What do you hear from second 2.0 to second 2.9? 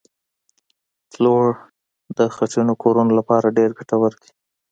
د خټینو